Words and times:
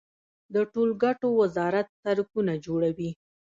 د 0.53 0.55
ټولګټو 0.73 1.27
وزارت 1.41 1.87
سړکونه 2.03 2.53
جوړوي 2.65 3.11